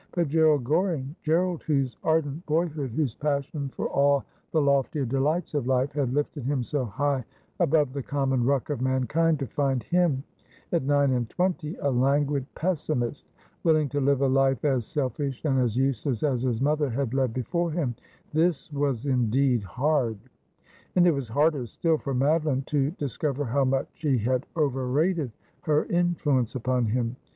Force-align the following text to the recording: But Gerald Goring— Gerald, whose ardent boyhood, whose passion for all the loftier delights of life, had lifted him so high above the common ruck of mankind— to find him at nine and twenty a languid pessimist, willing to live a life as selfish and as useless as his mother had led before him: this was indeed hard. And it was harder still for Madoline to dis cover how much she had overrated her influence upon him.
But 0.13 0.29
Gerald 0.29 0.63
Goring— 0.63 1.15
Gerald, 1.21 1.61
whose 1.67 1.95
ardent 2.03 2.43
boyhood, 2.47 2.89
whose 2.89 3.13
passion 3.13 3.69
for 3.69 3.87
all 3.87 4.23
the 4.51 4.59
loftier 4.59 5.05
delights 5.05 5.53
of 5.53 5.67
life, 5.67 5.91
had 5.91 6.11
lifted 6.11 6.43
him 6.43 6.63
so 6.63 6.85
high 6.85 7.23
above 7.59 7.93
the 7.93 8.01
common 8.01 8.43
ruck 8.43 8.71
of 8.71 8.81
mankind— 8.81 9.37
to 9.37 9.45
find 9.45 9.83
him 9.83 10.23
at 10.71 10.81
nine 10.81 11.11
and 11.11 11.29
twenty 11.29 11.75
a 11.75 11.91
languid 11.91 12.47
pessimist, 12.55 13.27
willing 13.63 13.87
to 13.89 14.01
live 14.01 14.23
a 14.23 14.27
life 14.27 14.65
as 14.65 14.87
selfish 14.87 15.45
and 15.45 15.59
as 15.59 15.77
useless 15.77 16.23
as 16.23 16.41
his 16.41 16.59
mother 16.61 16.89
had 16.89 17.13
led 17.13 17.31
before 17.31 17.69
him: 17.69 17.93
this 18.33 18.73
was 18.73 19.05
indeed 19.05 19.61
hard. 19.61 20.17
And 20.95 21.05
it 21.05 21.11
was 21.11 21.27
harder 21.27 21.67
still 21.67 21.99
for 21.99 22.15
Madoline 22.15 22.65
to 22.65 22.89
dis 22.89 23.17
cover 23.17 23.45
how 23.45 23.65
much 23.65 23.85
she 23.93 24.17
had 24.17 24.47
overrated 24.57 25.31
her 25.61 25.85
influence 25.85 26.55
upon 26.55 26.87
him. 26.87 27.17